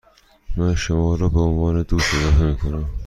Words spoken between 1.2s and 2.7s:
به عنوان دوست اضافه می